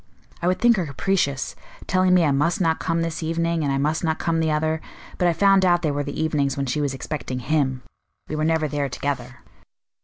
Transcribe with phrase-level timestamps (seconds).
[0.41, 1.55] I would think her capricious
[1.85, 4.81] telling me I must not come this evening, and I must not come the other;
[5.19, 7.83] but I found out they were the evenings when she was expecting him.
[8.27, 9.41] We were never there together."